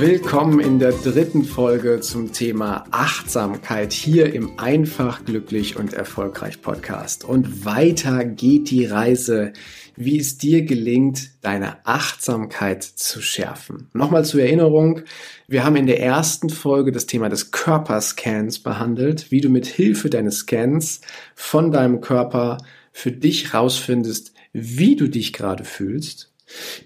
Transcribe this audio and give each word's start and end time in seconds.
Willkommen 0.00 0.60
in 0.60 0.78
der 0.78 0.92
dritten 0.92 1.44
Folge 1.44 2.00
zum 2.00 2.32
Thema 2.32 2.86
Achtsamkeit 2.90 3.92
hier 3.92 4.32
im 4.32 4.58
Einfach, 4.58 5.26
glücklich 5.26 5.76
und 5.76 5.92
erfolgreich 5.92 6.62
Podcast. 6.62 7.22
Und 7.22 7.66
weiter 7.66 8.24
geht 8.24 8.70
die 8.70 8.86
Reise, 8.86 9.52
wie 9.96 10.18
es 10.18 10.38
dir 10.38 10.62
gelingt, 10.64 11.32
deine 11.42 11.84
Achtsamkeit 11.84 12.82
zu 12.82 13.20
schärfen. 13.20 13.90
Nochmal 13.92 14.24
zur 14.24 14.40
Erinnerung, 14.40 15.02
wir 15.48 15.64
haben 15.64 15.76
in 15.76 15.86
der 15.86 16.00
ersten 16.00 16.48
Folge 16.48 16.92
das 16.92 17.04
Thema 17.04 17.28
des 17.28 17.50
Körperscans 17.50 18.60
behandelt, 18.60 19.30
wie 19.30 19.42
du 19.42 19.50
mit 19.50 19.66
Hilfe 19.66 20.08
deines 20.08 20.38
Scans 20.38 21.02
von 21.34 21.72
deinem 21.72 22.00
Körper 22.00 22.56
für 22.90 23.12
dich 23.12 23.52
rausfindest, 23.52 24.32
wie 24.54 24.96
du 24.96 25.08
dich 25.08 25.34
gerade 25.34 25.64
fühlst. 25.64 26.32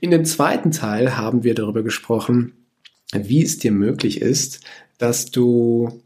In 0.00 0.10
dem 0.10 0.24
zweiten 0.24 0.72
Teil 0.72 1.16
haben 1.16 1.44
wir 1.44 1.54
darüber 1.54 1.84
gesprochen, 1.84 2.54
wie 3.22 3.42
es 3.42 3.58
dir 3.58 3.72
möglich 3.72 4.20
ist, 4.20 4.60
dass 4.98 5.30
du 5.30 6.02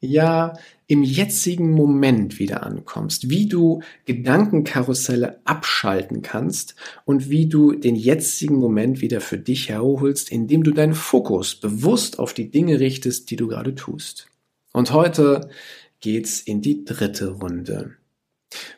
ja 0.00 0.54
im 0.88 1.02
jetzigen 1.02 1.72
Moment 1.72 2.38
wieder 2.38 2.62
ankommst, 2.62 3.28
wie 3.28 3.48
du 3.48 3.82
Gedankenkarusselle 4.04 5.40
abschalten 5.44 6.22
kannst 6.22 6.76
und 7.04 7.28
wie 7.28 7.48
du 7.48 7.72
den 7.72 7.96
jetzigen 7.96 8.56
Moment 8.56 9.00
wieder 9.00 9.20
für 9.20 9.38
dich 9.38 9.68
herholst, 9.68 10.30
indem 10.30 10.62
du 10.62 10.70
deinen 10.70 10.94
Fokus 10.94 11.56
bewusst 11.56 12.18
auf 12.18 12.34
die 12.34 12.50
Dinge 12.50 12.78
richtest, 12.78 13.30
die 13.30 13.36
du 13.36 13.48
gerade 13.48 13.74
tust. 13.74 14.28
Und 14.72 14.92
heute 14.92 15.50
geht's 16.00 16.40
in 16.40 16.60
die 16.60 16.84
dritte 16.84 17.30
Runde. 17.30 17.96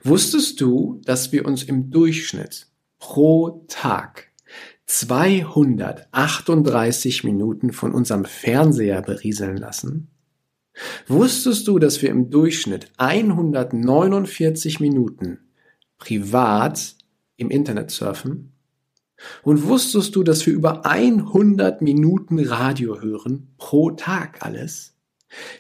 Wusstest 0.03 0.61
du, 0.61 1.01
dass 1.05 1.33
wir 1.33 1.45
uns 1.45 1.63
im 1.63 1.91
Durchschnitt 1.91 2.69
pro 2.99 3.65
Tag 3.69 4.28
238 4.87 7.25
Minuten 7.25 7.73
von 7.73 7.93
unserem 7.93 8.25
Fernseher 8.25 9.03
berieseln 9.03 9.57
lassen? 9.57 10.09
Wusstest 11.07 11.69
du, 11.69 11.79
dass 11.79 12.03
wir 12.03 12.11
im 12.11 12.31
Durchschnitt 12.31 12.91
149 12.97 14.81
Minuten 14.81 15.39
privat 15.99 16.97
im 17.37 17.51
Internet 17.51 17.91
surfen? 17.91 18.53
Und 19.43 19.65
wusstest 19.65 20.15
du, 20.15 20.23
dass 20.23 20.47
wir 20.47 20.53
über 20.53 20.87
100 20.87 21.83
Minuten 21.83 22.39
Radio 22.39 23.01
hören 23.01 23.49
pro 23.59 23.91
Tag 23.91 24.47
alles? 24.47 24.95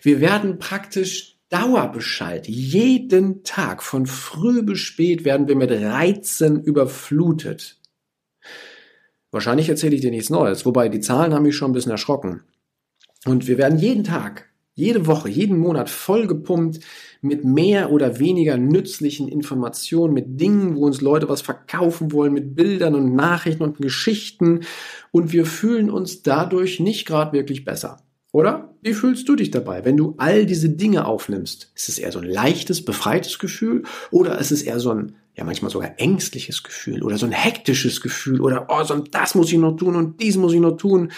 Wir 0.02 0.20
werden 0.20 0.58
praktisch 0.58 1.38
Dauerbescheid. 1.50 2.46
Jeden 2.46 3.42
Tag 3.42 3.82
von 3.82 4.06
früh 4.06 4.62
bis 4.62 4.80
spät 4.80 5.24
werden 5.24 5.48
wir 5.48 5.56
mit 5.56 5.70
Reizen 5.70 6.62
überflutet. 6.62 7.78
Wahrscheinlich 9.30 9.68
erzähle 9.68 9.94
ich 9.94 10.00
dir 10.00 10.10
nichts 10.10 10.30
Neues, 10.30 10.64
wobei 10.64 10.88
die 10.88 11.00
Zahlen 11.00 11.34
haben 11.34 11.42
mich 11.42 11.56
schon 11.56 11.70
ein 11.70 11.74
bisschen 11.74 11.92
erschrocken. 11.92 12.42
Und 13.26 13.46
wir 13.46 13.58
werden 13.58 13.78
jeden 13.78 14.04
Tag, 14.04 14.48
jede 14.74 15.06
Woche, 15.06 15.28
jeden 15.28 15.58
Monat 15.58 15.90
vollgepumpt 15.90 16.80
mit 17.20 17.44
mehr 17.44 17.90
oder 17.90 18.20
weniger 18.20 18.56
nützlichen 18.56 19.28
Informationen, 19.28 20.14
mit 20.14 20.40
Dingen, 20.40 20.76
wo 20.76 20.86
uns 20.86 21.00
Leute 21.00 21.28
was 21.28 21.42
verkaufen 21.42 22.12
wollen, 22.12 22.32
mit 22.32 22.54
Bildern 22.54 22.94
und 22.94 23.14
Nachrichten 23.14 23.64
und 23.64 23.78
Geschichten. 23.78 24.60
Und 25.10 25.32
wir 25.32 25.46
fühlen 25.46 25.90
uns 25.90 26.22
dadurch 26.22 26.80
nicht 26.80 27.06
gerade 27.06 27.32
wirklich 27.32 27.64
besser. 27.64 27.98
Oder? 28.32 28.74
Wie 28.82 28.92
fühlst 28.92 29.28
du 29.28 29.34
dich 29.34 29.50
dabei, 29.50 29.84
wenn 29.84 29.96
du 29.96 30.14
all 30.18 30.46
diese 30.46 30.68
Dinge 30.68 31.06
aufnimmst? 31.06 31.72
Ist 31.74 31.88
es 31.88 31.98
eher 31.98 32.12
so 32.12 32.20
ein 32.20 32.28
leichtes, 32.28 32.84
befreites 32.84 33.38
Gefühl 33.38 33.82
oder 34.10 34.38
ist 34.38 34.52
es 34.52 34.62
eher 34.62 34.78
so 34.78 34.92
ein 34.92 35.16
ja 35.38 35.44
manchmal 35.44 35.70
sogar 35.70 35.98
ängstliches 35.98 36.62
Gefühl 36.62 37.02
oder 37.02 37.16
so 37.16 37.24
ein 37.24 37.32
hektisches 37.32 38.00
Gefühl 38.00 38.40
oder 38.40 38.66
oh, 38.68 38.82
so 38.82 38.98
das 38.98 39.34
muss 39.34 39.52
ich 39.52 39.58
noch 39.58 39.76
tun 39.76 39.94
und 39.94 40.20
dies 40.20 40.36
muss 40.36 40.52
ich 40.52 40.60
noch 40.60 40.76
tun. 40.76 41.12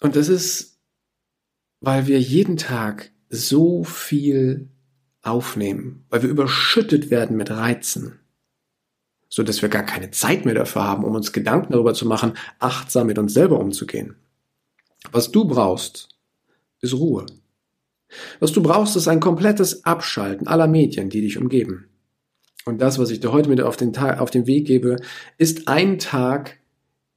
Und 0.00 0.16
das 0.16 0.28
ist, 0.28 0.78
weil 1.80 2.06
wir 2.08 2.20
jeden 2.20 2.56
Tag 2.56 3.12
so 3.28 3.84
viel 3.84 4.68
aufnehmen, 5.22 6.04
weil 6.10 6.22
wir 6.22 6.30
überschüttet 6.30 7.10
werden 7.10 7.36
mit 7.36 7.50
Reizen, 7.50 8.18
so 9.28 9.44
dass 9.44 9.62
wir 9.62 9.68
gar 9.68 9.84
keine 9.84 10.10
Zeit 10.10 10.44
mehr 10.44 10.54
dafür 10.54 10.82
haben, 10.82 11.04
um 11.04 11.14
uns 11.14 11.32
Gedanken 11.32 11.72
darüber 11.72 11.94
zu 11.94 12.06
machen, 12.06 12.32
achtsam 12.58 13.06
mit 13.06 13.18
uns 13.18 13.34
selber 13.34 13.60
umzugehen. 13.60 14.16
Was 15.12 15.30
du 15.30 15.44
brauchst, 15.44 16.08
ist 16.80 16.94
Ruhe. 16.94 17.26
Was 18.40 18.50
du 18.50 18.62
brauchst, 18.62 18.96
ist 18.96 19.06
ein 19.06 19.20
komplettes 19.20 19.84
Abschalten 19.84 20.48
aller 20.48 20.66
Medien, 20.66 21.08
die 21.08 21.20
dich 21.20 21.38
umgeben. 21.38 21.89
Und 22.64 22.80
das, 22.80 22.98
was 22.98 23.10
ich 23.10 23.20
dir 23.20 23.32
heute 23.32 23.48
mit 23.48 23.60
auf 23.60 23.76
den, 23.76 23.92
Tag, 23.92 24.20
auf 24.20 24.30
den 24.30 24.46
Weg 24.46 24.66
gebe, 24.66 24.96
ist 25.38 25.68
ein 25.68 25.98
Tag 25.98 26.58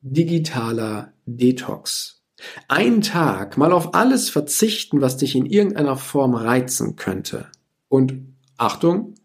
digitaler 0.01 1.13
Detox. 1.25 2.21
Ein 2.67 3.01
Tag 3.01 3.57
mal 3.57 3.71
auf 3.71 3.93
alles 3.93 4.29
verzichten, 4.29 5.01
was 5.01 5.17
dich 5.17 5.35
in 5.35 5.45
irgendeiner 5.45 5.95
Form 5.95 6.35
reizen 6.35 6.95
könnte. 6.95 7.47
Und 7.87 8.13
Achtung, 8.57 9.15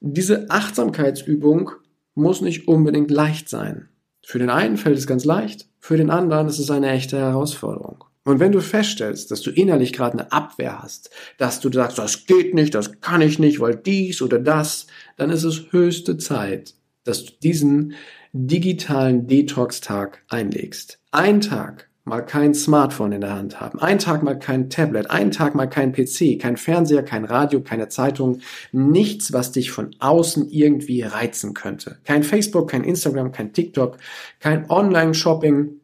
diese 0.00 0.50
Achtsamkeitsübung 0.50 1.70
muss 2.14 2.40
nicht 2.40 2.68
unbedingt 2.68 3.10
leicht 3.10 3.48
sein. 3.48 3.88
Für 4.24 4.38
den 4.38 4.50
einen 4.50 4.76
fällt 4.76 4.98
es 4.98 5.06
ganz 5.06 5.24
leicht, 5.24 5.68
für 5.80 5.96
den 5.96 6.10
anderen 6.10 6.48
ist 6.48 6.58
es 6.58 6.70
eine 6.70 6.90
echte 6.90 7.18
Herausforderung. 7.18 8.04
Und 8.24 8.40
wenn 8.40 8.52
du 8.52 8.60
feststellst, 8.60 9.30
dass 9.30 9.42
du 9.42 9.50
innerlich 9.50 9.92
gerade 9.92 10.18
eine 10.18 10.32
Abwehr 10.32 10.82
hast, 10.82 11.10
dass 11.36 11.60
du 11.60 11.70
sagst, 11.70 11.98
das 11.98 12.26
geht 12.26 12.54
nicht, 12.54 12.74
das 12.74 13.00
kann 13.00 13.20
ich 13.20 13.38
nicht, 13.38 13.60
weil 13.60 13.76
dies 13.76 14.22
oder 14.22 14.38
das, 14.38 14.86
dann 15.16 15.30
ist 15.30 15.44
es 15.44 15.72
höchste 15.72 16.16
Zeit, 16.16 16.74
dass 17.04 17.26
du 17.26 17.32
diesen 17.42 17.94
digitalen 18.32 19.26
Detox-Tag 19.26 20.24
einlegst. 20.28 20.98
Ein 21.12 21.42
Tag 21.42 21.88
mal 22.04 22.22
kein 22.22 22.54
Smartphone 22.54 23.12
in 23.12 23.20
der 23.20 23.34
Hand 23.34 23.60
haben, 23.60 23.78
ein 23.78 23.98
Tag 23.98 24.22
mal 24.22 24.38
kein 24.38 24.68
Tablet, 24.68 25.10
ein 25.10 25.30
Tag 25.30 25.54
mal 25.54 25.68
kein 25.68 25.92
PC, 25.92 26.38
kein 26.38 26.56
Fernseher, 26.56 27.02
kein 27.02 27.24
Radio, 27.24 27.60
keine 27.62 27.88
Zeitung, 27.88 28.40
nichts, 28.72 29.32
was 29.32 29.52
dich 29.52 29.70
von 29.70 29.94
außen 30.00 30.48
irgendwie 30.50 31.02
reizen 31.02 31.54
könnte. 31.54 31.98
Kein 32.04 32.22
Facebook, 32.22 32.70
kein 32.70 32.84
Instagram, 32.84 33.32
kein 33.32 33.52
TikTok, 33.52 33.98
kein 34.40 34.68
Online-Shopping, 34.68 35.80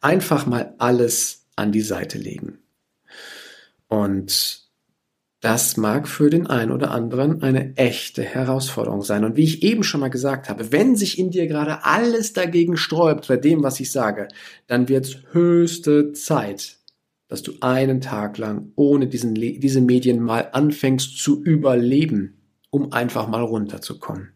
einfach 0.00 0.46
mal 0.46 0.74
alles 0.78 1.46
an 1.56 1.72
die 1.72 1.80
Seite 1.80 2.18
legen. 2.18 2.58
Und 3.88 4.68
das 5.40 5.76
mag 5.76 6.08
für 6.08 6.30
den 6.30 6.48
einen 6.48 6.72
oder 6.72 6.90
anderen 6.90 7.42
eine 7.42 7.76
echte 7.76 8.22
Herausforderung 8.22 9.02
sein. 9.02 9.24
Und 9.24 9.36
wie 9.36 9.44
ich 9.44 9.62
eben 9.62 9.84
schon 9.84 10.00
mal 10.00 10.08
gesagt 10.08 10.48
habe, 10.48 10.72
wenn 10.72 10.96
sich 10.96 11.18
in 11.18 11.30
dir 11.30 11.46
gerade 11.46 11.84
alles 11.84 12.32
dagegen 12.32 12.76
sträubt 12.76 13.28
bei 13.28 13.36
dem, 13.36 13.62
was 13.62 13.78
ich 13.78 13.92
sage, 13.92 14.28
dann 14.66 14.88
wird 14.88 15.06
es 15.06 15.18
höchste 15.32 16.12
Zeit, 16.12 16.78
dass 17.28 17.42
du 17.42 17.52
einen 17.60 18.00
Tag 18.00 18.38
lang 18.38 18.72
ohne 18.74 19.06
diesen, 19.06 19.34
diese 19.34 19.80
Medien 19.80 20.20
mal 20.20 20.48
anfängst 20.52 21.18
zu 21.18 21.42
überleben, 21.42 22.40
um 22.70 22.92
einfach 22.92 23.28
mal 23.28 23.42
runterzukommen. 23.42 24.30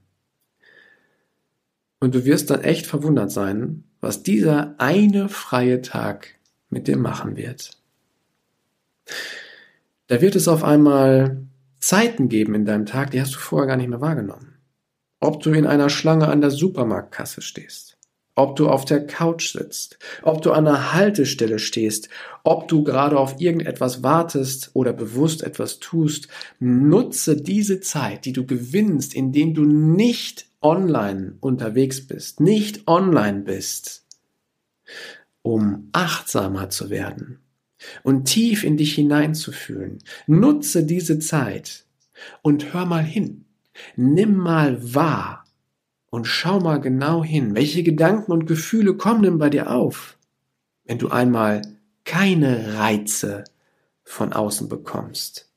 Und 1.99 2.15
du 2.15 2.25
wirst 2.25 2.51
dann 2.51 2.63
echt 2.63 2.87
verwundert 2.87 3.33
sein, 3.33 3.85
was 4.03 4.23
dieser 4.23 4.75
eine 4.79 5.31
freie 5.31 5.81
Tag 5.81 6.35
mit 6.69 6.89
dir 6.89 6.99
machen 6.99 7.37
wird. 7.37 7.71
Da 10.09 10.21
wird 10.21 10.37
es 10.37 10.49
auf 10.49 10.65
einmal 10.65 11.47
Zeiten 11.79 12.29
geben 12.29 12.55
in 12.55 12.67
deinem 12.67 12.85
Tag, 12.85 13.13
die 13.13 13.21
hast 13.21 13.35
du 13.35 13.39
vorher 13.39 13.69
gar 13.69 13.77
nicht 13.77 13.89
mehr 13.89 14.01
wahrgenommen. 14.01 14.59
Ob 15.21 15.43
du 15.43 15.53
in 15.53 15.67
einer 15.67 15.89
Schlange 15.89 16.29
an 16.29 16.41
der 16.41 16.51
Supermarktkasse 16.51 17.43
stehst, 17.43 17.97
ob 18.35 18.57
du 18.57 18.69
auf 18.69 18.85
der 18.85 19.07
Couch 19.07 19.53
sitzt, 19.53 19.99
ob 20.23 20.43
du 20.43 20.53
an 20.53 20.67
einer 20.67 20.93
Haltestelle 20.95 21.59
stehst, 21.59 22.09
ob 22.43 22.67
du 22.67 22.83
gerade 22.83 23.19
auf 23.19 23.41
irgendetwas 23.41 24.03
wartest 24.03 24.71
oder 24.75 24.93
bewusst 24.93 25.43
etwas 25.43 25.79
tust, 25.79 26.29
nutze 26.59 27.37
diese 27.37 27.81
Zeit, 27.81 28.25
die 28.25 28.33
du 28.33 28.47
gewinnst, 28.47 29.15
indem 29.15 29.55
du 29.55 29.65
nicht 29.65 30.47
online 30.63 31.37
unterwegs 31.41 32.07
bist, 32.07 32.41
nicht 32.41 32.87
online 32.89 33.41
bist, 33.41 34.02
um 35.43 35.89
achtsamer 35.93 36.71
zu 36.71 36.91
werden 36.91 37.41
und 38.03 38.27
tief 38.27 38.65
in 38.65 38.77
dich 38.77 38.95
hineinzufühlen. 38.95 39.99
Nutze 40.27 40.85
diese 40.85 41.19
Zeit 41.19 41.85
und 42.43 42.73
hör 42.73 42.87
mal 42.87 43.05
hin. 43.05 43.45
Nimm 43.97 44.37
mal 44.37 44.95
wahr 44.95 45.45
und 46.11 46.27
schau 46.27 46.61
mal 46.61 46.79
genau 46.79 47.25
hin. 47.25 47.55
Welche 47.55 47.83
Gedanken 47.83 48.33
und 48.33 48.47
Gefühle 48.47 48.97
kommen 48.97 49.23
denn 49.23 49.39
bei 49.39 49.51
dir 49.51 49.71
auf, 49.71 50.19
wenn 50.85 50.99
du 50.99 51.09
einmal 51.09 51.63
keine 52.05 52.77
Reize 52.77 53.45
von 54.05 54.33
außen 54.33 54.69
bekommst? 54.69 55.52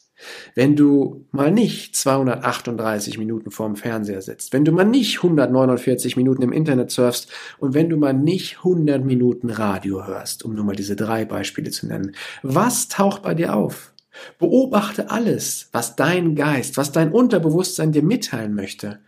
Wenn 0.53 0.75
du 0.75 1.25
mal 1.31 1.51
nicht 1.51 1.95
238 1.95 3.17
Minuten 3.17 3.51
vorm 3.51 3.75
Fernseher 3.75 4.21
sitzt, 4.21 4.53
wenn 4.53 4.65
du 4.65 4.71
mal 4.71 4.85
nicht 4.85 5.17
149 5.17 6.17
Minuten 6.17 6.41
im 6.41 6.51
Internet 6.51 6.91
surfst 6.91 7.31
und 7.57 7.73
wenn 7.73 7.89
du 7.89 7.97
mal 7.97 8.13
nicht 8.13 8.57
100 8.57 9.03
Minuten 9.03 9.49
Radio 9.49 10.05
hörst, 10.05 10.43
um 10.43 10.55
nur 10.55 10.65
mal 10.65 10.75
diese 10.75 10.95
drei 10.95 11.25
Beispiele 11.25 11.71
zu 11.71 11.87
nennen. 11.87 12.15
Was 12.43 12.87
taucht 12.87 13.23
bei 13.23 13.33
dir 13.33 13.55
auf? 13.55 13.93
Beobachte 14.39 15.11
alles, 15.11 15.69
was 15.71 15.95
dein 15.95 16.35
Geist, 16.35 16.77
was 16.77 16.91
dein 16.91 17.11
Unterbewusstsein 17.11 17.91
dir 17.91 18.03
mitteilen 18.03 18.53
möchte 18.53 18.99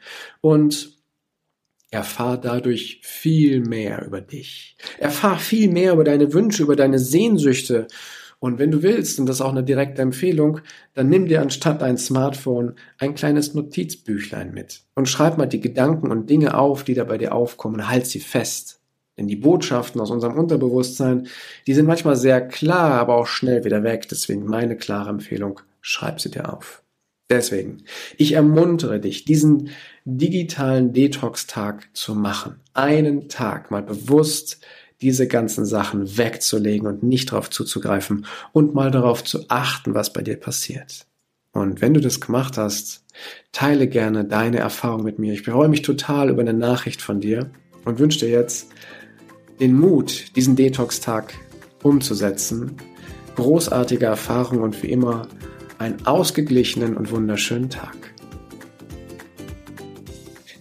und 0.42 0.98
erfahr 1.92 2.38
dadurch 2.38 3.00
viel 3.04 3.62
mehr 3.62 4.06
über 4.06 4.22
dich. 4.22 4.78
Erfahr 4.98 5.40
viel 5.40 5.70
mehr 5.70 5.94
über 5.94 6.04
deine 6.04 6.34
Wünsche, 6.34 6.64
über 6.64 6.76
deine 6.76 7.00
Sehnsüchte 7.00 7.88
und 8.40 8.60
wenn 8.60 8.72
du 8.72 8.84
willst, 8.84 9.20
und 9.20 9.26
das 9.26 9.38
ist 9.38 9.42
auch 9.42 9.52
eine 9.52 9.64
direkte 9.64 10.02
Empfehlung, 10.02 10.60
dann 10.94 11.10
nimm 11.10 11.28
dir 11.28 11.42
anstatt 11.42 11.82
dein 11.82 11.98
Smartphone 11.98 12.74
ein 13.00 13.16
kleines 13.16 13.56
Notizbüchlein 13.56 14.54
mit 14.54 14.84
und 14.94 15.10
schreib 15.10 15.38
mal 15.38 15.48
die 15.48 15.60
Gedanken 15.60 16.12
und 16.12 16.30
Dinge 16.30 16.58
auf, 16.58 16.84
die 16.84 16.94
da 16.94 17.04
bei 17.04 17.18
dir 17.18 17.34
aufkommen, 17.34 17.90
halt 17.90 18.06
sie 18.06 18.20
fest. 18.20 18.80
Denn 19.18 19.28
die 19.28 19.36
Botschaften 19.36 20.00
aus 20.00 20.12
unserem 20.12 20.38
Unterbewusstsein, 20.38 21.28
die 21.66 21.74
sind 21.74 21.88
manchmal 21.88 22.16
sehr 22.16 22.48
klar, 22.48 22.92
aber 22.92 23.16
auch 23.16 23.26
schnell 23.26 23.66
wieder 23.66 23.82
weg. 23.82 24.08
Deswegen 24.10 24.46
meine 24.46 24.78
klare 24.78 25.10
Empfehlung, 25.10 25.60
schreib 25.82 26.22
sie 26.22 26.30
dir 26.30 26.54
auf. 26.54 26.84
Deswegen, 27.30 27.84
ich 28.18 28.34
ermuntere 28.34 29.00
dich, 29.00 29.26
diesen 29.26 29.72
digitalen 30.06 30.94
Detox-Tag 30.94 31.90
zu 31.94 32.16
machen. 32.16 32.62
Einen 32.74 33.28
Tag 33.28 33.72
mal 33.72 33.82
bewusst 33.82 34.62
diese 35.02 35.28
ganzen 35.28 35.66
Sachen 35.66 36.18
wegzulegen 36.18 36.88
und 36.88 37.04
nicht 37.04 37.32
darauf 37.32 37.50
zuzugreifen 37.50 38.26
und 38.52 38.74
mal 38.74 38.92
darauf 38.92 39.24
zu 39.24 39.46
achten, 39.48 39.94
was 39.94 40.14
bei 40.14 40.22
dir 40.22 40.38
passiert. 40.38 41.06
Und 41.52 41.82
wenn 41.82 41.94
du 41.94 42.02
das 42.02 42.22
gemacht 42.22 42.58
hast, 42.58 43.04
teile 43.52 43.88
gerne 43.88 44.26
deine 44.26 44.60
Erfahrung 44.60 45.04
mit 45.04 45.20
mir. 45.20 45.34
Ich 45.34 45.44
freue 45.44 45.70
mich 45.70 45.82
total 45.82 46.30
über 46.30 46.42
eine 46.42 46.54
Nachricht 46.54 47.02
von 47.02 47.20
dir 47.20 47.50
und 47.86 48.00
wünsche 48.00 48.20
dir 48.20 48.30
jetzt 48.30 48.70
den 49.60 49.74
Mut, 49.74 50.36
diesen 50.36 50.56
Detox-Tag 50.56 51.34
umzusetzen. 51.82 52.78
Großartige 53.36 54.06
Erfahrung 54.06 54.62
und 54.62 54.82
wie 54.84 54.92
immer 54.92 55.28
einen 55.78 56.06
ausgeglichenen 56.06 56.98
und 56.98 57.12
wunderschönen 57.12 57.70
Tag. 57.70 58.17